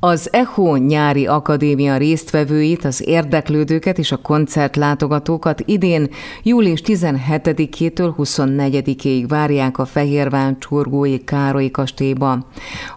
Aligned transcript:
Az 0.00 0.28
ECHO 0.32 0.76
nyári 0.76 1.26
akadémia 1.26 1.96
résztvevőit, 1.96 2.84
az 2.84 3.02
érdeklődőket 3.06 3.98
és 3.98 4.12
a 4.12 4.16
koncertlátogatókat 4.16 5.62
idén 5.64 6.08
július 6.42 6.82
17-től 6.86 8.12
24-ig 8.18 9.24
várják 9.28 9.78
a 9.78 9.84
Fehérván 9.84 10.58
Csorgói 10.58 11.24
Károly 11.24 11.70
kastélyba. 11.70 12.46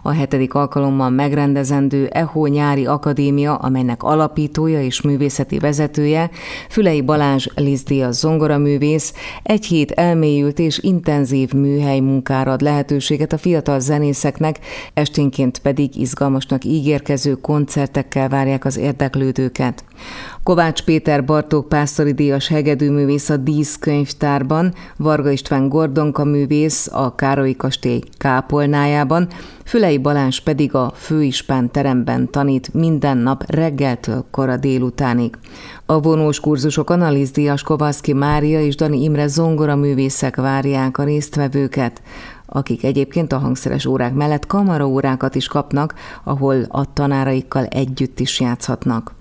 A 0.02 0.10
hetedik 0.10 0.54
alkalommal 0.54 1.10
megrendezendő 1.10 2.06
ECHO 2.06 2.46
nyári 2.46 2.86
akadémia, 2.86 3.54
amelynek 3.54 4.02
alapítója 4.02 4.82
és 4.82 5.00
művészeti 5.00 5.58
vezetője, 5.58 6.30
Fülei 6.68 7.00
Balázs 7.00 7.46
Lizdia 7.54 8.12
zongoraművész, 8.12 9.12
egy 9.42 9.64
hét 9.64 9.90
elmélyült 9.90 10.58
és 10.58 10.78
intenzív 10.78 11.52
műhely 11.52 12.00
munkára 12.00 12.52
ad 12.52 12.60
lehetőséget 12.60 13.32
a 13.32 13.38
fiatal 13.38 13.80
zenészeknek, 13.80 14.58
esténként 14.94 15.58
pedig 15.58 15.96
izgalmasnak 15.96 16.64
ígér 16.64 16.91
ígérkező 16.92 17.34
koncertekkel 17.34 18.28
várják 18.28 18.64
az 18.64 18.76
érdeklődőket. 18.76 19.84
Kovács 20.42 20.82
Péter 20.82 21.24
Bartók 21.24 21.68
Pásztori 21.68 22.12
Díjas 22.12 22.48
hegedűművész 22.48 23.28
a 23.28 23.36
Díszkönyvtárban, 23.36 24.74
Varga 24.96 25.30
István 25.30 25.68
Gordonka 25.68 26.24
művész 26.24 26.88
a 26.92 27.14
Károlyi 27.14 27.56
Kastély 27.56 28.00
kápolnájában, 28.18 29.28
Fülei 29.64 29.98
Balázs 29.98 30.40
pedig 30.40 30.74
a 30.74 30.92
Főispán 30.94 31.70
teremben 31.70 32.30
tanít 32.30 32.74
minden 32.74 33.16
nap 33.16 33.44
reggeltől 33.50 34.24
kora 34.30 34.56
délutánig. 34.56 35.38
A 35.86 36.00
vonós 36.00 36.40
kurzusokon 36.40 37.00
Alisz 37.00 37.30
Díjas 37.30 37.62
Kovaszki 37.62 38.12
Mária 38.12 38.60
és 38.60 38.74
Dani 38.74 39.02
Imre 39.02 39.26
zongora 39.26 39.76
művészek 39.76 40.36
várják 40.36 40.98
a 40.98 41.04
résztvevőket 41.04 42.02
akik 42.54 42.84
egyébként 42.84 43.32
a 43.32 43.38
hangszeres 43.38 43.86
órák 43.86 44.14
mellett 44.14 44.46
kamaraórákat 44.46 45.34
is 45.34 45.46
kapnak, 45.46 45.94
ahol 46.24 46.64
a 46.68 46.92
tanáraikkal 46.92 47.64
együtt 47.64 48.20
is 48.20 48.40
játszhatnak. 48.40 49.14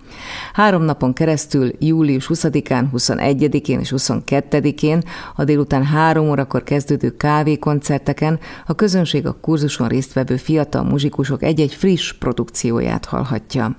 Három 0.54 0.84
napon 0.84 1.14
keresztül, 1.14 1.72
július 1.80 2.30
20-án, 2.34 2.86
21-én 2.94 3.80
és 3.80 3.94
22-én 3.98 5.04
a 5.36 5.44
délután 5.44 5.86
három 5.86 6.30
órakor 6.30 6.64
kezdődő 6.64 7.16
kávékoncerteken 7.18 8.40
a 8.66 8.76
közönség 8.76 9.26
a 9.28 9.38
kurzuson 9.42 9.88
résztvevő 9.88 10.36
fiatal 10.36 10.84
muzsikusok 10.84 11.44
egy-egy 11.44 11.74
friss 11.74 12.14
produkcióját 12.14 13.06
hallhatja. 13.06 13.76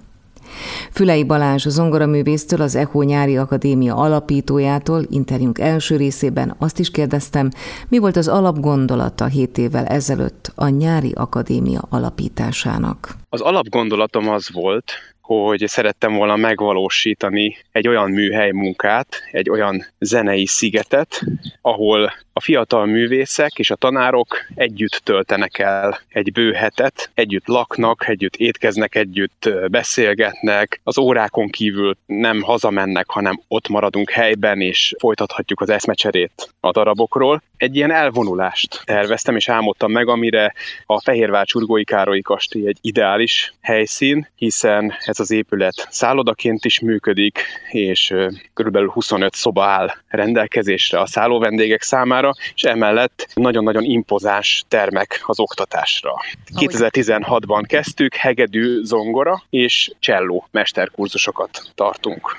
Fülei 0.90 1.24
Balázs 1.24 1.66
zongoraművésztől, 1.68 2.60
az 2.60 2.74
ECHO 2.74 3.02
Nyári 3.02 3.36
Akadémia 3.36 3.96
alapítójától 3.96 5.02
interjúnk 5.10 5.58
első 5.58 5.96
részében 5.96 6.54
azt 6.58 6.78
is 6.78 6.90
kérdeztem, 6.90 7.50
mi 7.88 7.98
volt 7.98 8.16
az 8.16 8.28
alapgondolata 8.28 9.24
7 9.24 9.58
évvel 9.58 9.86
ezelőtt 9.86 10.52
a 10.54 10.68
Nyári 10.68 11.12
Akadémia 11.14 11.80
alapításának. 11.88 13.16
Az 13.28 13.40
alapgondolatom 13.40 14.28
az 14.28 14.52
volt, 14.52 14.92
hogy 15.40 15.64
szerettem 15.66 16.14
volna 16.14 16.36
megvalósítani 16.36 17.56
egy 17.72 17.88
olyan 17.88 18.10
műhely 18.10 18.50
munkát, 18.50 19.22
egy 19.30 19.50
olyan 19.50 19.86
zenei 19.98 20.46
szigetet, 20.46 21.22
ahol 21.60 22.12
a 22.32 22.40
fiatal 22.40 22.86
művészek 22.86 23.58
és 23.58 23.70
a 23.70 23.76
tanárok 23.76 24.44
együtt 24.54 25.00
töltenek 25.04 25.58
el 25.58 26.00
egy 26.08 26.32
bő 26.32 26.52
hetet, 26.52 27.10
együtt 27.14 27.46
laknak, 27.46 28.08
együtt 28.08 28.36
étkeznek, 28.36 28.94
együtt 28.94 29.50
beszélgetnek, 29.70 30.80
az 30.84 30.98
órákon 30.98 31.48
kívül 31.48 31.96
nem 32.06 32.42
hazamennek, 32.42 33.10
hanem 33.10 33.40
ott 33.48 33.68
maradunk 33.68 34.10
helyben, 34.10 34.60
és 34.60 34.94
folytathatjuk 34.98 35.60
az 35.60 35.70
eszmecserét 35.70 36.54
a 36.60 36.70
darabokról. 36.70 37.42
Egy 37.56 37.76
ilyen 37.76 37.90
elvonulást 37.90 38.82
terveztem 38.84 39.36
és 39.36 39.48
álmodtam 39.48 39.92
meg, 39.92 40.08
amire 40.08 40.54
a 40.86 41.00
Fehérvár 41.00 41.46
Csurgói 41.46 41.84
Károlyi 41.84 42.22
Kastély 42.22 42.66
egy 42.66 42.78
ideális 42.80 43.54
helyszín, 43.60 44.28
hiszen 44.34 44.94
ez 45.04 45.20
az 45.20 45.30
épület 45.30 45.86
szállodaként 45.90 46.64
is 46.64 46.80
működik, 46.80 47.40
és 47.70 48.14
körülbelül 48.54 48.88
25 48.88 49.34
szoba 49.34 49.64
áll 49.64 49.90
rendelkezésre 50.08 51.00
a 51.00 51.06
szálló 51.06 51.38
vendégek 51.38 51.82
számára, 51.82 52.21
és 52.54 52.62
emellett 52.62 53.28
nagyon-nagyon 53.34 53.82
impozáns 53.82 54.64
termek 54.68 55.22
az 55.26 55.40
oktatásra. 55.40 56.14
2016-ban 56.60 57.64
kezdtük 57.66 58.14
hegedű 58.14 58.82
zongora 58.82 59.42
és 59.50 59.92
cselló 59.98 60.46
mesterkurzusokat 60.50 61.72
tartunk. 61.74 62.36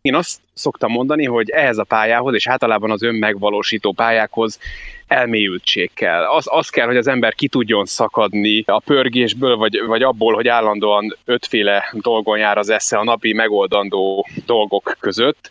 Én 0.00 0.14
azt 0.14 0.40
szoktam 0.60 0.90
mondani, 0.90 1.24
hogy 1.24 1.50
ehhez 1.50 1.78
a 1.78 1.84
pályához, 1.84 2.34
és 2.34 2.48
általában 2.48 2.90
az 2.90 3.02
önmegvalósító 3.02 3.92
pályákhoz 3.92 4.58
elmélyültség 5.10 5.90
kell. 5.94 6.24
Az, 6.24 6.46
az 6.48 6.68
kell, 6.68 6.86
hogy 6.86 6.96
az 6.96 7.06
ember 7.06 7.34
ki 7.34 7.48
tudjon 7.48 7.84
szakadni 7.84 8.62
a 8.66 8.80
pörgésből, 8.80 9.56
vagy, 9.56 9.80
vagy 9.86 10.02
abból, 10.02 10.34
hogy 10.34 10.48
állandóan 10.48 11.16
ötféle 11.24 11.92
dolgon 11.92 12.38
jár 12.38 12.58
az 12.58 12.68
esze 12.68 12.98
a 12.98 13.04
napi 13.04 13.32
megoldandó 13.32 14.26
dolgok 14.46 14.96
között. 15.00 15.50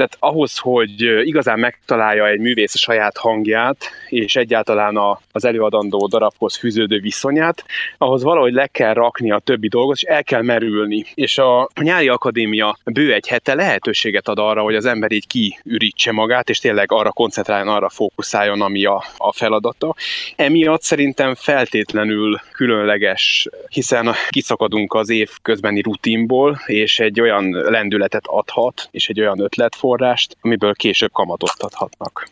Tehát 0.00 0.16
ahhoz, 0.18 0.58
hogy 0.58 1.26
igazán 1.26 1.58
megtalálja 1.58 2.28
egy 2.28 2.38
művész 2.38 2.74
a 2.74 2.78
saját 2.78 3.16
hangját, 3.16 3.90
és 4.08 4.36
egyáltalán 4.36 4.96
a, 4.96 5.20
az 5.32 5.44
előadandó 5.44 6.06
darabhoz 6.06 6.56
fűződő 6.56 7.00
viszonyát, 7.00 7.64
ahhoz 7.98 8.22
valahogy 8.22 8.52
le 8.52 8.66
kell 8.66 8.94
rakni 8.94 9.30
a 9.30 9.38
többi 9.38 9.68
dolgot, 9.68 9.96
és 9.96 10.02
el 10.02 10.24
kell 10.24 10.42
merülni. 10.42 11.04
És 11.14 11.38
a 11.38 11.68
nyári 11.80 12.08
akadémia 12.08 12.78
bő 12.84 13.12
egy 13.12 13.28
hete 13.28 13.54
lehetőséget 13.54 14.28
ad 14.28 14.38
arra, 14.40 14.62
hogy 14.62 14.74
az 14.74 14.84
ember 14.84 15.12
így 15.12 15.26
kiürítse 15.26 16.12
magát, 16.12 16.48
és 16.48 16.58
tényleg 16.58 16.92
arra 16.92 17.12
koncentráljon, 17.12 17.68
arra 17.68 17.88
fókuszáljon, 17.88 18.60
ami 18.60 18.84
a, 18.84 19.04
a 19.16 19.32
feladata. 19.32 19.94
Emiatt 20.36 20.82
szerintem 20.82 21.34
feltétlenül 21.34 22.40
különleges, 22.52 23.48
hiszen 23.68 24.14
kiszakadunk 24.28 24.94
az 24.94 25.10
év 25.10 25.30
közbeni 25.42 25.80
rutinból, 25.80 26.60
és 26.66 26.98
egy 26.98 27.20
olyan 27.20 27.50
lendületet 27.50 28.26
adhat, 28.26 28.88
és 28.90 29.08
egy 29.08 29.20
olyan 29.20 29.40
ötletforrást, 29.40 30.36
amiből 30.40 30.74
később 30.74 31.12
kamatoztathatnak. 31.12 32.28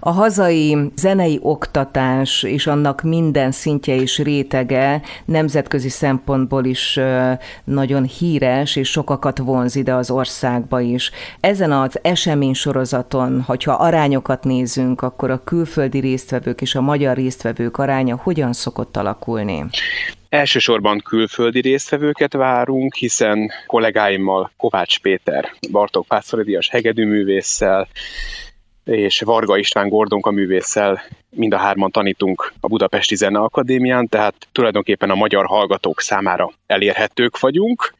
A 0.00 0.10
hazai 0.10 0.76
zenei 0.96 1.38
oktatás 1.42 2.42
és 2.42 2.66
annak 2.66 3.02
minden 3.02 3.50
szintje 3.50 3.94
és 3.94 4.18
rétege 4.18 5.02
nemzetközi 5.24 5.88
szempontból 5.88 6.64
is 6.64 7.00
nagyon 7.64 8.04
híres, 8.04 8.76
és 8.76 8.90
sokakat 8.90 9.38
vonz 9.38 9.76
ide 9.76 9.94
az 9.94 10.10
országba 10.10 10.80
is. 10.80 11.10
Ezen 11.40 11.72
az 11.72 11.98
esemény 12.02 12.54
sorozaton, 12.54 13.42
hogyha 13.46 13.72
arányokat 13.72 14.44
nézünk, 14.44 15.02
akkor 15.02 15.30
a 15.30 15.44
külföldi 15.44 15.98
résztvevők 15.98 16.60
és 16.60 16.74
a 16.74 16.80
magyar 16.80 17.16
résztvevők 17.16 17.78
aránya 17.78 18.20
hogyan 18.22 18.52
szokott 18.52 18.96
alakulni? 18.96 19.64
Elsősorban 20.28 20.98
külföldi 20.98 21.60
résztvevőket 21.60 22.32
várunk, 22.32 22.94
hiszen 22.94 23.50
kollégáimmal 23.66 24.50
Kovács 24.56 25.00
Péter, 25.00 25.52
Bartók 25.70 26.06
Pásztoridias 26.06 26.68
hegedűművésszel, 26.68 27.88
és 28.86 29.20
Varga 29.20 29.56
István 29.56 29.88
Gordonka 29.88 30.30
művésszel 30.30 31.02
mind 31.36 31.52
a 31.52 31.56
hárman 31.56 31.90
tanítunk 31.90 32.52
a 32.60 32.68
Budapesti 32.68 33.16
Zene 33.16 33.38
Akadémián, 33.38 34.08
tehát 34.08 34.48
tulajdonképpen 34.52 35.10
a 35.10 35.14
magyar 35.14 35.46
hallgatók 35.46 36.00
számára 36.00 36.52
elérhetők 36.66 37.40
vagyunk. 37.40 37.94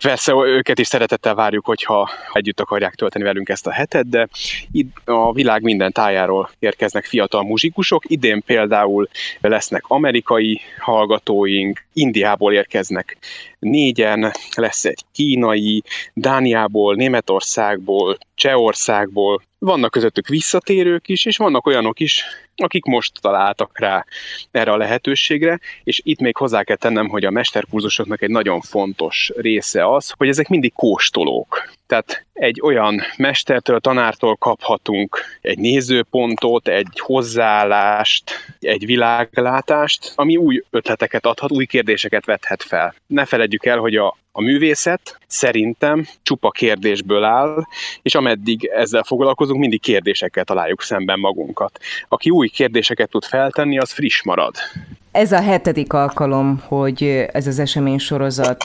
Persze 0.00 0.32
őket 0.32 0.78
is 0.78 0.86
szeretettel 0.86 1.34
várjuk, 1.34 1.64
hogyha 1.64 2.10
együtt 2.32 2.60
akarják 2.60 2.94
tölteni 2.94 3.24
velünk 3.24 3.48
ezt 3.48 3.66
a 3.66 3.72
hetet, 3.72 4.08
de 4.08 4.28
itt 4.72 4.96
a 5.04 5.32
világ 5.32 5.62
minden 5.62 5.92
tájáról 5.92 6.50
érkeznek 6.58 7.04
fiatal 7.04 7.42
muzsikusok. 7.42 8.04
Idén 8.06 8.42
például 8.46 9.08
lesznek 9.40 9.84
amerikai 9.86 10.60
hallgatóink, 10.78 11.84
Indiából 11.92 12.52
érkeznek 12.52 13.16
négyen, 13.58 14.32
lesz 14.54 14.84
egy 14.84 15.00
kínai, 15.12 15.82
Dániából, 16.14 16.94
Németországból, 16.94 18.18
Csehországból, 18.34 19.42
vannak 19.58 19.90
közöttük 19.90 20.28
visszatérők 20.28 21.08
is, 21.08 21.24
és 21.24 21.36
vannak 21.36 21.66
olyanok 21.66 22.00
is, 22.00 22.24
akik 22.62 22.84
most 22.84 23.20
találtak 23.20 23.78
rá 23.78 24.04
erre 24.50 24.72
a 24.72 24.76
lehetőségre, 24.76 25.60
és 25.84 26.00
itt 26.04 26.20
még 26.20 26.36
hozzá 26.36 26.62
kell 26.62 26.76
tennem, 26.76 27.08
hogy 27.08 27.24
a 27.24 27.30
mesterkurzusoknak 27.30 28.22
egy 28.22 28.30
nagyon 28.30 28.60
fontos 28.60 29.32
része 29.36 29.94
az, 29.94 30.12
hogy 30.16 30.28
ezek 30.28 30.48
mindig 30.48 30.72
kóstolók. 30.72 31.72
Tehát 31.92 32.26
egy 32.32 32.60
olyan 32.62 33.00
mestertől, 33.16 33.80
tanártól 33.80 34.36
kaphatunk 34.36 35.18
egy 35.40 35.58
nézőpontot, 35.58 36.68
egy 36.68 37.00
hozzáállást, 37.00 38.30
egy 38.60 38.86
világlátást, 38.86 40.12
ami 40.14 40.36
új 40.36 40.62
ötleteket 40.70 41.26
adhat, 41.26 41.52
új 41.52 41.66
kérdéseket 41.66 42.24
vethet 42.24 42.62
fel. 42.62 42.94
Ne 43.06 43.24
feledjük 43.24 43.66
el, 43.66 43.78
hogy 43.78 43.96
a, 43.96 44.16
a 44.32 44.42
művészet 44.42 45.18
szerintem 45.26 46.06
csupa 46.22 46.50
kérdésből 46.50 47.24
áll, 47.24 47.64
és 48.02 48.14
ameddig 48.14 48.64
ezzel 48.64 49.02
foglalkozunk, 49.02 49.60
mindig 49.60 49.80
kérdésekkel 49.80 50.44
találjuk 50.44 50.82
szemben 50.82 51.18
magunkat. 51.18 51.78
Aki 52.08 52.30
új 52.30 52.48
kérdéseket 52.48 53.10
tud 53.10 53.24
feltenni, 53.24 53.78
az 53.78 53.92
friss 53.92 54.22
marad. 54.22 54.54
Ez 55.12 55.32
a 55.32 55.42
hetedik 55.42 55.92
alkalom, 55.92 56.62
hogy 56.68 57.02
ez 57.32 57.46
az 57.46 57.58
esemény 57.58 57.98
sorozat 57.98 58.64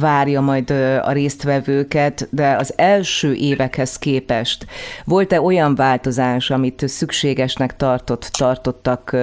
várja 0.00 0.40
majd 0.40 0.70
a 1.02 1.12
résztvevőket, 1.12 2.28
de 2.30 2.56
az 2.56 2.72
első 2.76 3.34
évekhez 3.34 3.98
képest 3.98 4.66
volt-e 5.04 5.40
olyan 5.40 5.74
változás, 5.74 6.50
amit 6.50 6.88
szükségesnek 6.88 7.76
tartott, 7.76 8.22
tartottak 8.22 9.16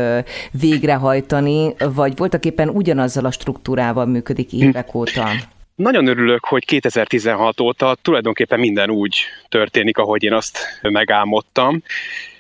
végrehajtani, 0.52 1.74
vagy 1.94 2.18
voltak 2.18 2.46
éppen 2.46 2.70
ugyanazzal 2.70 3.26
a 3.26 3.32
struktúrával 3.32 4.06
működik 4.06 4.54
évek 4.54 4.96
óta? 4.96 5.30
Nagyon 5.76 6.08
örülök, 6.08 6.46
hogy 6.46 6.66
2016 6.66 7.60
óta 7.60 7.98
tulajdonképpen 8.02 8.60
minden 8.60 8.90
úgy 8.90 9.20
történik, 9.50 9.98
ahogy 9.98 10.24
én 10.24 10.34
azt 10.34 10.60
megálmodtam. 10.82 11.84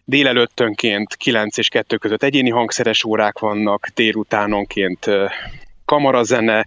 Délelőttönként 0.10 1.16
9 1.16 1.58
és 1.58 1.68
2 1.68 1.98
között 1.98 2.24
egyéni 2.24 2.50
hangszeres 2.50 3.04
órák 3.04 3.40
vannak, 3.40 3.88
délutánonként 3.94 5.06
kamarazene, 5.86 6.66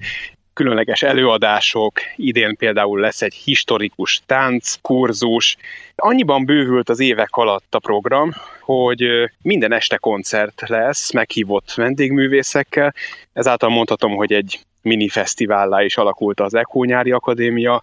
különleges 0.53 1.03
előadások, 1.03 2.01
idén 2.17 2.57
például 2.57 3.01
lesz 3.01 3.23
egy 3.23 3.35
historikus 3.35 4.23
tánc, 4.27 4.75
kurzus. 4.81 5.57
Annyiban 6.05 6.45
bővült 6.45 6.89
az 6.89 7.01
évek 7.01 7.37
alatt 7.37 7.75
a 7.75 7.79
program, 7.79 8.33
hogy 8.61 9.31
minden 9.43 9.73
este 9.73 9.97
koncert 9.97 10.63
lesz 10.67 11.13
meghívott 11.13 11.73
vendégművészekkel, 11.75 12.95
ezáltal 13.33 13.69
mondhatom, 13.69 14.15
hogy 14.15 14.33
egy 14.33 14.61
mini 14.83 15.09
fesztivállá 15.09 15.83
is 15.83 15.97
alakult 15.97 16.41
az 16.41 16.55
Echo 16.55 16.83
Nyári 16.83 17.11
Akadémia. 17.11 17.83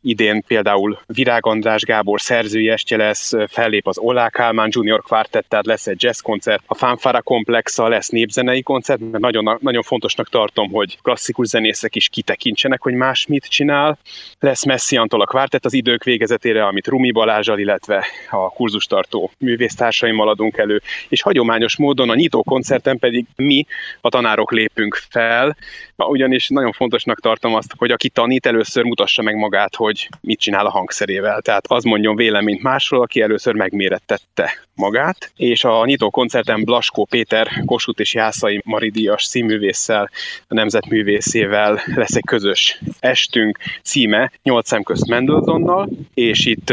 Idén 0.00 0.42
például 0.46 0.98
Virág 1.06 1.46
András 1.46 1.82
Gábor 1.82 2.20
szerzői 2.20 2.68
estje 2.68 2.96
lesz, 2.96 3.32
fellép 3.48 3.86
az 3.86 3.98
Olá 3.98 4.28
Kálmán 4.28 4.68
Junior 4.72 5.02
Quartet, 5.02 5.48
tehát 5.48 5.66
lesz 5.66 5.86
egy 5.86 6.02
jazz 6.02 6.20
koncert, 6.20 6.62
a 6.66 6.74
Fanfara 6.74 7.22
Komplexa 7.22 7.88
lesz 7.88 8.08
népzenei 8.08 8.62
koncert, 8.62 9.00
mert 9.00 9.22
nagyon, 9.22 9.58
nagyon 9.60 9.82
fontosnak 9.82 10.28
tartom, 10.28 10.70
hogy 10.70 10.98
klasszikus 11.02 11.46
zenészek 11.46 11.94
is 11.94 12.08
kitekintsenek, 12.08 12.82
hogy 12.82 12.94
más 12.94 13.26
mit 13.26 13.44
csinál. 13.44 13.98
Lesz 14.40 14.64
Messi 14.64 14.96
Antol 14.96 15.20
a 15.20 15.26
Quartet 15.26 15.64
az 15.64 15.72
idők 15.72 16.04
végezetére, 16.04 16.66
amit 16.66 16.86
Rumi 16.86 17.10
Balázsal, 17.54 17.58
illetve 17.58 18.06
a 18.30 18.48
kurzustartó 18.48 19.30
művésztársaimmal 19.38 20.28
adunk 20.28 20.56
elő, 20.56 20.82
és 21.08 21.22
hagyományos 21.22 21.76
módon 21.76 22.10
a 22.10 22.14
nyitó 22.14 22.42
koncerten 22.42 22.98
pedig 22.98 23.26
mi, 23.36 23.66
a 24.00 24.08
tanárok 24.08 24.52
lépünk 24.52 24.94
fel, 25.10 25.56
ugyanis 25.96 26.48
nagyon 26.48 26.72
fontosnak 26.72 27.20
tartom 27.20 27.54
azt, 27.54 27.74
hogy 27.76 27.90
aki 27.90 28.08
tanít, 28.08 28.46
először 28.46 28.84
mutassa 28.84 29.22
meg 29.22 29.34
magát, 29.36 29.74
hogy 29.74 30.08
mit 30.20 30.40
csinál 30.40 30.66
a 30.66 30.70
hangszerével. 30.70 31.40
Tehát 31.40 31.64
az 31.66 31.84
mondjon 31.84 32.16
véleményt 32.16 32.62
másról, 32.62 33.02
aki 33.02 33.20
először 33.20 33.54
megmérettette 33.54 34.52
magát, 34.74 35.32
és 35.36 35.64
a 35.64 35.84
nyitó 35.84 36.10
koncerten 36.10 36.64
Blaskó 36.64 37.04
Péter, 37.04 37.62
Kossuth 37.66 38.00
és 38.00 38.14
Jászai 38.14 38.60
Maridias 38.64 39.24
színművésszel, 39.24 40.10
a 40.48 40.54
nemzetművészével 40.54 41.82
lesz 41.94 42.14
egy 42.14 42.24
közös 42.24 42.80
estünk, 43.00 43.58
címe 43.82 44.32
Nyolc 44.42 44.68
szem 44.68 44.82
közt 44.82 45.06
Mendelssohnnal, 45.06 45.88
és 46.14 46.46
itt 46.46 46.72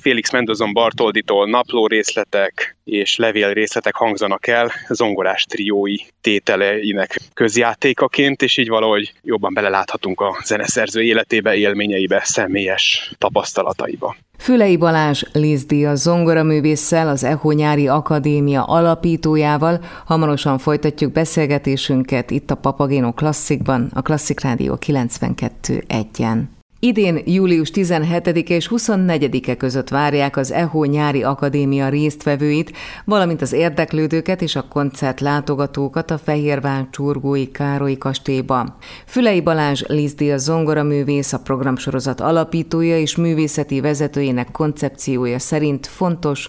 Félix 0.00 0.32
Mendelssohn 0.32 0.72
Bartolditól 0.72 1.48
napló 1.48 1.86
részletek 1.86 2.76
és 2.84 3.16
levél 3.16 3.52
részletek 3.52 3.94
hangzanak 3.94 4.46
el 4.46 4.72
zongorás 4.88 5.44
triói 5.44 5.96
tételeinek 6.20 7.20
közjátékaként, 7.34 8.42
és 8.42 8.56
így 8.56 8.68
valahogy 8.68 9.12
jobban 9.22 9.54
beleláthatunk 9.54 10.20
a 10.20 10.40
zeneszerző 10.44 11.02
életébe, 11.02 11.54
élményeibe, 11.54 12.20
személyes 12.24 13.12
tapasztalataiba. 13.18 14.16
Fülei 14.42 14.76
Balázs 14.76 15.22
Lizdi 15.32 15.86
a 15.86 15.94
zongoraművésszel, 15.94 17.08
az 17.08 17.24
Echo 17.24 17.50
Nyári 17.50 17.88
Akadémia 17.88 18.64
alapítójával 18.64 19.80
hamarosan 20.04 20.58
folytatjuk 20.58 21.12
beszélgetésünket 21.12 22.30
itt 22.30 22.50
a 22.50 22.54
Papagéno 22.54 23.12
Klasszikban, 23.12 23.90
a 23.94 24.02
Klasszik 24.02 24.40
Rádió 24.40 24.78
92.1-en. 24.80 26.42
Idén 26.84 27.18
július 27.24 27.70
17-e 27.74 28.54
és 28.54 28.68
24-e 28.70 29.56
között 29.56 29.88
várják 29.88 30.36
az 30.36 30.52
EHO 30.52 30.84
nyári 30.84 31.22
akadémia 31.22 31.88
résztvevőit, 31.88 32.72
valamint 33.04 33.42
az 33.42 33.52
érdeklődőket 33.52 34.42
és 34.42 34.56
a 34.56 34.68
koncert 34.68 35.20
látogatókat 35.20 36.10
a 36.10 36.18
Fehérván 36.18 36.88
Csurgói 36.90 37.50
Károly 37.50 37.94
kastélyba. 37.96 38.76
Fülei 39.06 39.40
Balázs 39.40 39.82
Lizdi 39.86 40.30
a 40.30 40.38
zongoraművész, 40.38 41.32
a 41.32 41.38
programsorozat 41.38 42.20
alapítója 42.20 42.98
és 42.98 43.16
művészeti 43.16 43.80
vezetőjének 43.80 44.50
koncepciója 44.50 45.38
szerint 45.38 45.86
fontos, 45.86 46.48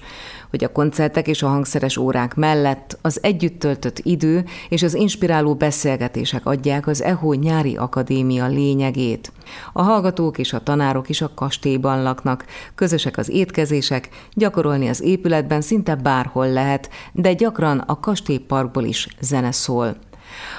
hogy 0.54 0.64
a 0.64 0.72
koncertek 0.72 1.28
és 1.28 1.44
a 1.44 1.48
hangszeres 1.48 1.98
órák 1.98 2.36
mellett 2.36 2.98
az 3.02 3.20
együtt 3.24 3.60
töltött 3.60 4.00
idő 4.00 4.46
és 4.70 4.84
az 4.84 4.94
inspiráló 4.94 5.56
beszélgetések 5.56 6.46
adják 6.46 6.88
az 6.88 7.02
EHO 7.02 7.34
nyári 7.34 7.76
akadémia 7.76 8.48
lényegét. 8.48 9.32
A 9.74 9.82
hallgatók 9.82 10.38
és 10.38 10.54
a 10.54 10.64
tanárok 10.64 11.10
is 11.10 11.22
a 11.22 11.34
kastélyban 11.34 12.04
laknak, 12.04 12.46
közösek 12.76 13.18
az 13.18 13.30
étkezések, 13.30 14.10
gyakorolni 14.34 14.90
az 14.90 15.02
épületben 15.02 15.62
szinte 15.62 15.96
bárhol 15.96 16.50
lehet, 16.50 16.90
de 17.12 17.34
gyakran 17.34 17.78
a 17.80 18.00
kastélyparkból 18.00 18.84
is 18.84 19.08
zene 19.20 19.52
szól. 19.52 19.98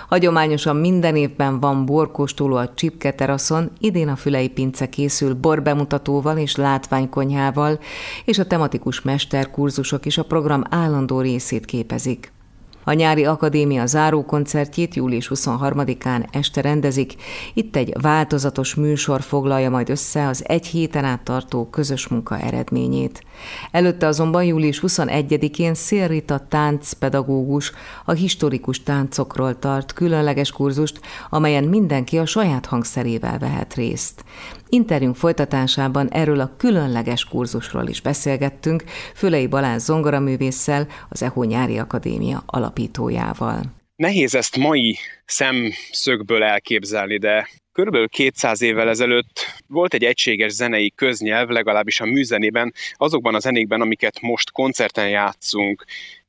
Hagyományosan 0.09 0.76
minden 0.76 1.17
évben 1.17 1.61
van 1.61 1.87
borkóstoló 1.87 2.56
a 2.56 2.75
Csipke 2.75 3.12
teraszon, 3.12 3.71
idén 3.79 4.09
a 4.09 4.17
Fülei 4.17 4.49
Pince 4.49 4.88
készül 4.88 5.35
borbemutatóval 5.35 6.38
és 6.38 6.56
látványkonyhával, 6.56 7.81
és 8.25 8.38
a 8.38 8.47
tematikus 8.47 9.03
mesterkurzusok 9.03 10.06
is 10.06 10.19
a 10.19 10.25
program 10.25 10.62
állandó 10.71 11.21
részét 11.21 11.65
képezik. 11.65 12.33
A 12.84 12.92
nyári 12.92 13.25
akadémia 13.25 13.86
zárókoncertjét 13.86 14.94
július 14.94 15.31
23-án 15.34 16.25
este 16.31 16.60
rendezik. 16.60 17.14
Itt 17.54 17.76
egy 17.76 17.92
változatos 18.00 18.75
műsor 18.75 19.20
foglalja 19.20 19.70
majd 19.70 19.88
össze 19.88 20.26
az 20.26 20.48
egy 20.48 20.66
héten 20.66 21.04
át 21.04 21.22
tartó 21.22 21.66
közös 21.70 22.08
munka 22.08 22.38
eredményét. 22.38 23.22
Előtte 23.70 24.06
azonban 24.06 24.44
július 24.44 24.82
21-én 24.86 25.75
Szélrita 25.75 26.46
táncpedagógus 26.48 27.72
a 28.04 28.12
historikus 28.12 28.82
táncokról 28.82 29.58
tart 29.58 29.92
különleges 29.92 30.50
kurzust, 30.50 31.00
amelyen 31.30 31.64
mindenki 31.64 32.19
a 32.19 32.26
saját 32.26 32.66
hangszerével 32.66 33.38
vehet 33.38 33.75
részt. 33.75 34.25
Interjúnk 34.69 35.16
folytatásában 35.16 36.08
erről 36.08 36.40
a 36.40 36.50
különleges 36.56 37.25
kurzusról 37.25 37.87
is 37.87 38.00
beszélgettünk 38.00 38.84
Fülei 39.14 39.46
Balázs 39.46 39.82
zongoraművésszel, 39.82 40.87
az 41.08 41.22
EHO 41.22 41.42
Nyári 41.42 41.78
Akadémia 41.78 42.42
alapítójával. 42.75 43.62
Nehéz 43.97 44.35
ezt 44.35 44.56
mai 44.56 44.97
szemszögből 45.25 46.43
elképzelni, 46.43 47.19
de 47.19 47.49
Körülbelül 47.75 48.09
200 48.09 48.62
évvel 48.62 48.88
ezelőtt 48.88 49.47
volt 49.67 49.94
egy 49.94 50.05
egységes 50.05 50.53
zenei 50.53 50.91
köznyelv, 50.91 51.49
legalábbis 51.49 52.00
a 52.00 52.05
műzenében, 52.05 52.73
azokban 52.93 53.35
a 53.35 53.38
zenékben, 53.38 53.81
amiket 53.81 54.21
most 54.21 54.50
koncerten 54.50 55.09
játszunk, 55.09 55.85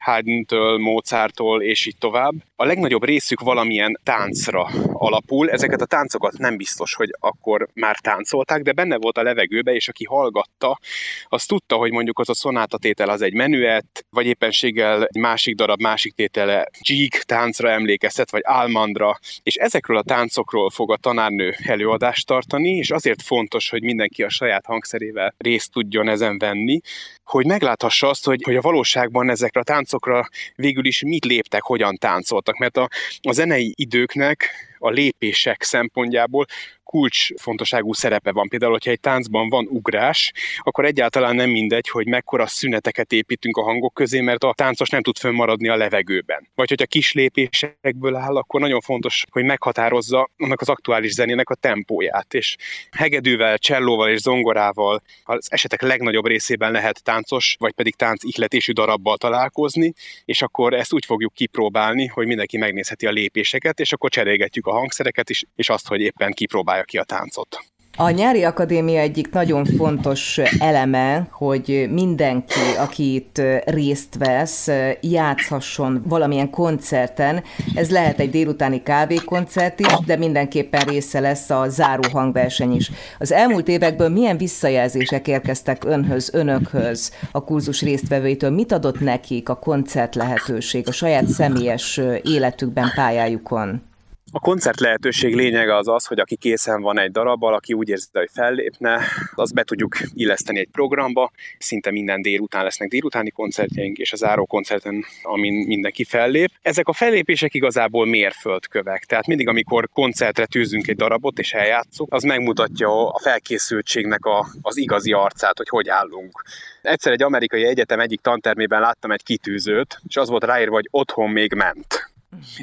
Haydn-től, 0.05 0.77
Mozarttól 0.77 1.61
és 1.61 1.85
így 1.85 1.97
tovább. 1.97 2.33
A 2.55 2.65
legnagyobb 2.65 3.03
részük 3.03 3.39
valamilyen 3.39 3.99
táncra 4.03 4.69
alapul. 4.93 5.49
Ezeket 5.49 5.81
a 5.81 5.85
táncokat 5.85 6.37
nem 6.37 6.57
biztos, 6.57 6.93
hogy 6.93 7.09
akkor 7.19 7.67
már 7.73 7.99
táncolták, 7.99 8.61
de 8.61 8.71
benne 8.71 8.97
volt 8.97 9.17
a 9.17 9.23
levegőbe, 9.23 9.73
és 9.73 9.87
aki 9.87 10.03
hallgatta, 10.03 10.79
az 11.25 11.45
tudta, 11.45 11.75
hogy 11.75 11.91
mondjuk 11.91 12.19
az 12.19 12.29
a 12.29 12.33
szonátatétel 12.33 13.09
az 13.09 13.21
egy 13.21 13.33
menüet, 13.33 14.05
vagy 14.09 14.25
éppenséggel 14.25 15.03
egy 15.03 15.21
másik 15.21 15.55
darab, 15.55 15.81
másik 15.81 16.13
tétele 16.13 16.69
Jig 16.79 17.13
táncra 17.13 17.69
emlékeztet, 17.69 18.31
vagy 18.31 18.41
Almandra, 18.85 19.19
és 19.43 19.55
ezekről 19.55 19.97
a 19.97 20.03
táncokról 20.03 20.69
fog 20.69 20.91
a 20.91 20.97
tanárnő 20.97 21.55
előadást 21.63 22.27
tartani, 22.27 22.69
és 22.69 22.91
azért 22.91 23.21
fontos, 23.21 23.69
hogy 23.69 23.83
mindenki 23.83 24.23
a 24.23 24.29
saját 24.29 24.65
hangszerével 24.65 25.33
részt 25.37 25.71
tudjon 25.71 26.09
ezen 26.09 26.37
venni, 26.37 26.79
hogy 27.23 27.45
megláthassa 27.45 28.09
azt, 28.09 28.25
hogy, 28.25 28.43
hogy 28.43 28.55
a 28.55 28.61
valóságban 28.61 29.29
ezekre 29.29 29.59
a 29.59 29.63
táncokra 29.63 30.29
végül 30.55 30.85
is 30.85 31.01
mit 31.01 31.25
léptek, 31.25 31.61
hogyan 31.61 31.95
táncoltak, 31.95 32.57
mert 32.57 32.77
a, 32.77 32.89
a 33.21 33.31
zenei 33.31 33.73
időknek 33.77 34.49
a 34.85 34.89
lépések 34.89 35.63
szempontjából 35.63 36.45
kulcsfontosságú 36.85 37.93
szerepe 37.93 38.31
van. 38.31 38.47
Például, 38.47 38.71
hogyha 38.71 38.91
egy 38.91 38.99
táncban 38.99 39.49
van 39.49 39.67
ugrás, 39.69 40.31
akkor 40.59 40.85
egyáltalán 40.85 41.35
nem 41.35 41.49
mindegy, 41.49 41.89
hogy 41.89 42.07
mekkora 42.07 42.47
szüneteket 42.47 43.11
építünk 43.11 43.57
a 43.57 43.63
hangok 43.63 43.93
közé, 43.93 44.19
mert 44.19 44.43
a 44.43 44.53
táncos 44.53 44.89
nem 44.89 45.01
tud 45.01 45.17
fönnmaradni 45.17 45.67
a 45.67 45.75
levegőben. 45.75 46.47
Vagy 46.55 46.69
hogyha 46.69 46.85
kis 46.85 47.13
lépésekből 47.13 48.15
áll, 48.15 48.35
akkor 48.35 48.59
nagyon 48.59 48.81
fontos, 48.81 49.23
hogy 49.31 49.43
meghatározza 49.43 50.29
annak 50.37 50.61
az 50.61 50.69
aktuális 50.69 51.13
zenének 51.13 51.49
a 51.49 51.55
tempóját. 51.55 52.33
És 52.33 52.55
hegedűvel, 52.91 53.57
csellóval 53.57 54.09
és 54.09 54.19
zongorával 54.19 55.01
az 55.23 55.51
esetek 55.51 55.81
legnagyobb 55.81 56.27
részében 56.27 56.71
lehet 56.71 57.03
táncos, 57.03 57.55
vagy 57.59 57.73
pedig 57.73 57.95
tánc 57.95 58.23
ihletésű 58.23 58.71
darabbal 58.71 59.17
találkozni, 59.17 59.93
és 60.25 60.41
akkor 60.41 60.73
ezt 60.73 60.93
úgy 60.93 61.05
fogjuk 61.05 61.33
kipróbálni, 61.33 62.05
hogy 62.07 62.27
mindenki 62.27 62.57
megnézheti 62.57 63.05
a 63.05 63.11
lépéseket, 63.11 63.79
és 63.79 63.93
akkor 63.93 64.09
cserélgetjük 64.09 64.67
a 64.67 64.71
hangszereket 64.77 65.29
is, 65.29 65.43
és 65.55 65.69
azt, 65.69 65.87
hogy 65.87 66.01
éppen 66.01 66.31
kipróbálja 66.31 66.83
ki 66.83 66.97
a 66.97 67.03
táncot. 67.03 67.59
A 67.97 68.09
nyári 68.09 68.43
akadémia 68.43 68.99
egyik 68.99 69.31
nagyon 69.31 69.65
fontos 69.65 70.37
eleme, 70.59 71.27
hogy 71.31 71.87
mindenki, 71.91 72.59
aki 72.77 73.13
itt 73.13 73.41
részt 73.65 74.15
vesz, 74.17 74.69
játszhasson 75.01 76.01
valamilyen 76.07 76.49
koncerten. 76.49 77.43
Ez 77.75 77.91
lehet 77.91 78.19
egy 78.19 78.29
délutáni 78.29 78.83
kávékoncert 78.83 79.79
is, 79.79 79.93
de 80.05 80.15
mindenképpen 80.15 80.81
része 80.81 81.19
lesz 81.19 81.49
a 81.49 81.69
záró 81.69 82.09
hangverseny 82.11 82.75
is. 82.75 82.91
Az 83.19 83.31
elmúlt 83.31 83.67
évekből 83.67 84.09
milyen 84.09 84.37
visszajelzések 84.37 85.27
érkeztek 85.27 85.83
önhöz, 85.83 86.33
önökhöz, 86.33 87.11
a 87.31 87.43
kurzus 87.43 87.81
résztvevőitől? 87.81 88.49
Mit 88.49 88.71
adott 88.71 88.99
nekik 88.99 89.49
a 89.49 89.59
koncert 89.59 90.15
lehetőség 90.15 90.87
a 90.87 90.91
saját 90.91 91.27
személyes 91.27 92.01
életükben, 92.23 92.91
pályájukon? 92.95 93.93
A 94.35 94.39
koncert 94.39 94.79
lehetőség 94.79 95.35
lényege 95.35 95.75
az 95.75 95.87
az, 95.87 96.05
hogy 96.05 96.19
aki 96.19 96.35
készen 96.35 96.81
van 96.81 96.99
egy 96.99 97.11
darabbal, 97.11 97.53
aki 97.53 97.73
úgy 97.73 97.89
érzi, 97.89 98.07
hogy 98.13 98.29
fellépne, 98.33 99.01
azt 99.35 99.53
be 99.53 99.63
tudjuk 99.63 99.97
illeszteni 100.13 100.59
egy 100.59 100.69
programba. 100.71 101.31
Szinte 101.57 101.91
minden 101.91 102.21
délután 102.21 102.63
lesznek 102.63 102.89
délutáni 102.89 103.29
koncertjeink, 103.29 103.97
és 103.97 104.13
a 104.13 104.15
záró 104.15 104.45
koncerten, 104.45 105.05
amin 105.23 105.53
mindenki 105.67 106.03
fellép. 106.03 106.51
Ezek 106.61 106.87
a 106.87 106.93
fellépések 106.93 107.53
igazából 107.53 108.05
mérföldkövek. 108.05 109.05
Tehát 109.05 109.27
mindig, 109.27 109.47
amikor 109.47 109.89
koncertre 109.93 110.45
tűzünk 110.45 110.87
egy 110.87 110.95
darabot 110.95 111.39
és 111.39 111.53
eljátszunk, 111.53 112.13
az 112.13 112.23
megmutatja 112.23 113.09
a 113.09 113.19
felkészültségnek 113.19 114.25
a, 114.25 114.47
az 114.61 114.77
igazi 114.77 115.11
arcát, 115.11 115.57
hogy 115.57 115.69
hogy 115.69 115.89
állunk. 115.89 116.43
Egyszer 116.81 117.11
egy 117.11 117.23
amerikai 117.23 117.63
egyetem 117.63 117.99
egyik 117.99 118.21
tantermében 118.21 118.81
láttam 118.81 119.11
egy 119.11 119.23
kitűzőt, 119.23 120.01
és 120.07 120.17
az 120.17 120.29
volt 120.29 120.43
ráírva, 120.43 120.75
hogy 120.75 120.87
otthon 120.91 121.29
még 121.29 121.53
ment 121.53 122.13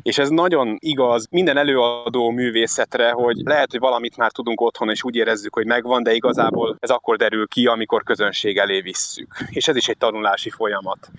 és 0.02 0.18
ez 0.18 0.28
nagyon 0.28 0.76
igaz 0.78 1.26
minden 1.30 1.56
előadó 1.56 2.30
művészetre, 2.30 3.10
hogy 3.10 3.36
lehet, 3.44 3.70
hogy 3.70 3.80
valamit 3.80 4.16
már 4.16 4.32
tudunk 4.32 4.60
otthon, 4.60 4.90
és 4.90 5.04
úgy 5.04 5.16
érezzük, 5.16 5.54
hogy 5.54 5.66
megvan, 5.66 6.02
de 6.02 6.12
igazából 6.12 6.76
ez 6.80 6.90
akkor 6.90 7.16
derül 7.16 7.46
ki, 7.46 7.66
amikor 7.66 8.02
közönség 8.02 8.56
elé 8.56 8.80
visszük. 8.80 9.34
És 9.48 9.68
ez 9.68 9.76
is 9.76 9.88
egy 9.88 9.98
tanulási 9.98 10.50
folyamat. 10.50 11.10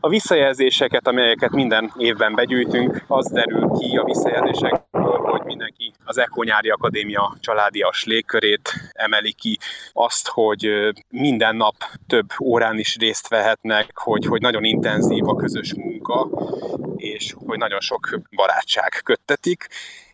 A 0.00 0.08
visszajelzéseket, 0.08 1.06
amelyeket 1.06 1.50
minden 1.50 1.92
évben 1.98 2.34
begyűjtünk, 2.34 3.04
az 3.06 3.30
derül 3.30 3.68
ki 3.78 3.96
a 3.96 4.04
visszajelzésekből, 4.04 5.18
hogy 5.18 5.42
mindenki 5.42 5.92
az 6.04 6.18
Echo 6.18 6.42
Nyári 6.42 6.68
Akadémia 6.68 7.36
családias 7.40 8.04
légkörét 8.04 8.72
emeli 8.92 9.32
ki, 9.32 9.58
azt, 9.92 10.28
hogy 10.28 10.68
minden 11.10 11.56
nap 11.56 11.74
több 12.06 12.26
órán 12.42 12.78
is 12.78 12.96
részt 12.96 13.28
vehetnek, 13.28 13.90
hogy, 13.94 14.26
hogy 14.26 14.40
nagyon 14.40 14.64
intenzív 14.64 15.28
a 15.28 15.36
közös 15.36 15.74
munka, 15.74 16.28
és 16.96 17.34
hogy 17.46 17.58
nagyon 17.58 17.80
sok 17.80 18.20
barátság 18.30 19.00
köttetik 19.04 19.68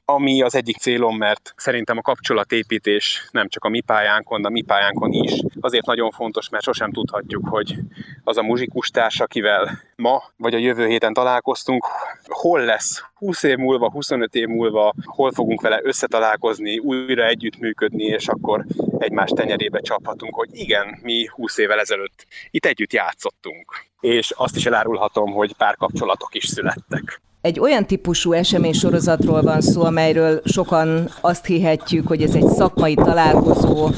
ami 0.04 0.42
az 0.42 0.54
egyik 0.54 0.76
célom, 0.76 1.16
mert 1.16 1.54
szerintem 1.56 1.98
a 1.98 2.02
kapcsolatépítés 2.02 3.28
nem 3.30 3.48
csak 3.48 3.64
a 3.64 3.68
mi 3.68 3.80
pályánkon, 3.80 4.42
de 4.42 4.48
a 4.48 4.50
mi 4.50 4.62
pályánkon 4.62 5.12
is. 5.12 5.32
Azért 5.60 5.86
nagyon 5.86 6.10
fontos, 6.10 6.48
mert 6.48 6.64
sosem 6.64 6.92
tudhatjuk, 6.92 7.48
hogy 7.48 7.76
az 8.24 8.36
a 8.36 8.42
muzsikustárs, 8.42 9.20
akivel 9.20 9.78
ma 9.96 10.22
vagy 10.36 10.54
a 10.54 10.58
jövő 10.58 10.86
héten 10.86 11.12
találkoztunk, 11.12 11.84
hol 12.24 12.60
lesz 12.60 13.04
20 13.14 13.42
év 13.42 13.56
múlva, 13.56 13.90
25 13.90 14.34
év 14.34 14.46
múlva, 14.46 14.94
hol 15.04 15.32
fogunk 15.32 15.60
vele 15.60 15.80
összetalálkozni, 15.82 16.78
újra 16.78 17.26
együttműködni, 17.26 18.04
és 18.04 18.28
akkor 18.28 18.64
egymás 18.98 19.30
tenyerébe 19.30 19.80
csaphatunk, 19.80 20.34
hogy 20.34 20.48
igen, 20.52 20.98
mi 21.02 21.26
20 21.26 21.58
évvel 21.58 21.80
ezelőtt 21.80 22.26
itt 22.50 22.64
együtt 22.64 22.92
játszottunk. 22.92 23.84
És 24.00 24.30
azt 24.30 24.56
is 24.56 24.66
elárulhatom, 24.66 25.32
hogy 25.32 25.56
párkapcsolatok 25.56 26.34
is 26.34 26.46
születtek. 26.46 27.20
Egy 27.42 27.60
olyan 27.60 27.86
típusú 27.86 28.32
esemény 28.32 28.72
sorozatról 28.72 29.42
van 29.42 29.60
szó, 29.60 29.84
amelyről 29.84 30.40
sokan 30.44 31.08
azt 31.20 31.46
hihetjük, 31.46 32.06
hogy 32.06 32.22
ez 32.22 32.34
egy 32.34 32.46
szakmai 32.46 32.94
találkozó, 32.94 33.88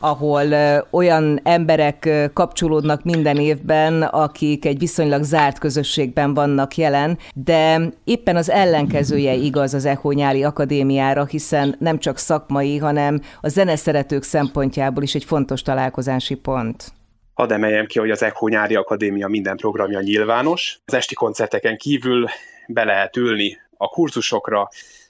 ahol 0.00 0.44
olyan 0.90 1.40
emberek 1.42 2.30
kapcsolódnak 2.32 3.04
minden 3.04 3.36
évben, 3.36 4.02
akik 4.02 4.64
egy 4.64 4.78
viszonylag 4.78 5.22
zárt 5.22 5.58
közösségben 5.58 6.34
vannak 6.34 6.76
jelen, 6.76 7.18
de 7.34 7.80
éppen 8.04 8.36
az 8.36 8.50
ellenkezője 8.50 9.34
igaz 9.34 9.74
az 9.74 9.84
Echo 9.84 10.10
Nyári 10.10 10.44
Akadémiára, 10.44 11.24
hiszen 11.24 11.76
nem 11.78 11.98
csak 11.98 12.18
szakmai, 12.18 12.78
hanem 12.78 13.20
a 13.40 13.48
zeneszeretők 13.48 14.22
szempontjából 14.22 15.02
is 15.02 15.14
egy 15.14 15.24
fontos 15.24 15.62
találkozási 15.62 16.34
pont. 16.34 16.92
Hadd 17.34 17.52
emeljem 17.52 17.86
ki, 17.86 17.98
hogy 17.98 18.10
az 18.10 18.22
Echo 18.22 18.48
Nyári 18.48 18.74
Akadémia 18.74 19.28
minden 19.28 19.56
programja 19.56 20.00
nyilvános. 20.00 20.80
Az 20.84 20.94
esti 20.94 21.14
koncerteken 21.14 21.76
kívül 21.76 22.26
be 22.68 22.84
lehet 22.84 23.16
ülni 23.16 23.60
a 23.76 23.88
kurzusokra, 23.88 24.68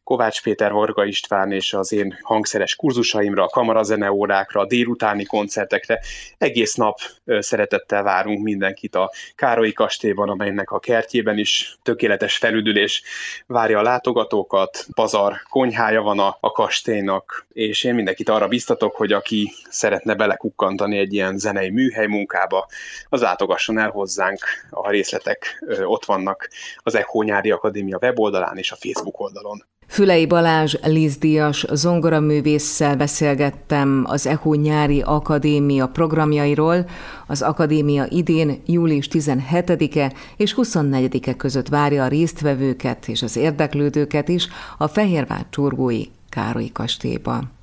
Kovács 0.08 0.42
Péter, 0.42 0.72
Varga 0.72 1.04
István 1.04 1.52
és 1.52 1.72
az 1.72 1.92
én 1.92 2.18
hangszeres 2.22 2.76
kurzusaimra, 2.76 3.44
a 3.44 3.48
kamarazene 3.48 4.12
órákra, 4.12 4.60
a 4.60 4.66
délutáni 4.66 5.24
koncertekre. 5.24 6.00
Egész 6.38 6.74
nap 6.74 6.98
szeretettel 7.38 8.02
várunk 8.02 8.42
mindenkit 8.42 8.94
a 8.94 9.12
Károlyi 9.34 9.72
kastélyban, 9.72 10.28
amelynek 10.28 10.70
a 10.70 10.78
kertjében 10.78 11.38
is 11.38 11.76
tökéletes 11.82 12.36
felüdülés 12.36 13.02
várja 13.46 13.78
a 13.78 13.82
látogatókat. 13.82 14.86
Pazar 14.94 15.42
konyhája 15.50 16.02
van 16.02 16.18
a, 16.18 16.36
a 16.40 16.50
kastélynak, 16.50 17.46
és 17.52 17.84
én 17.84 17.94
mindenkit 17.94 18.28
arra 18.28 18.48
biztatok, 18.48 18.96
hogy 18.96 19.12
aki 19.12 19.52
szeretne 19.70 20.14
belekukkantani 20.14 20.98
egy 20.98 21.12
ilyen 21.12 21.38
zenei 21.38 21.70
műhely 21.70 22.06
munkába, 22.06 22.68
az 23.08 23.20
látogasson 23.20 23.78
el 23.78 23.90
hozzánk. 23.90 24.40
A 24.70 24.90
részletek 24.90 25.64
ott 25.82 26.04
vannak 26.04 26.48
az 26.76 26.94
Echo 26.94 27.22
Nyári 27.22 27.50
Akadémia 27.50 27.98
weboldalán 28.00 28.56
és 28.56 28.72
a 28.72 28.76
Facebook 28.76 29.20
oldalon. 29.20 29.64
Fülei 29.90 30.26
Balázs 30.26 30.74
Lizdíjas 30.84 31.66
zongoraművésszel 31.72 32.96
beszélgettem 32.96 34.04
az 34.06 34.26
EHO 34.26 34.54
nyári 34.54 35.00
akadémia 35.00 35.86
programjairól. 35.86 36.88
Az 37.26 37.42
akadémia 37.42 38.06
idén 38.08 38.62
július 38.66 39.08
17-e 39.12 40.12
és 40.36 40.54
24-e 40.56 41.36
között 41.36 41.68
várja 41.68 42.04
a 42.04 42.08
résztvevőket 42.08 43.08
és 43.08 43.22
az 43.22 43.36
érdeklődőket 43.36 44.28
is 44.28 44.48
a 44.78 44.88
Fehérvár 44.88 45.46
csurgói 45.50 46.04
Károly 46.28 46.68
kastélyba. 46.72 47.56